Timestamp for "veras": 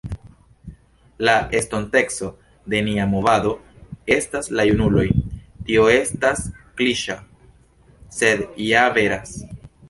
8.99-9.39